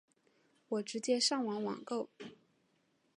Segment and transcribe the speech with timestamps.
[0.69, 2.09] 我直接上网网购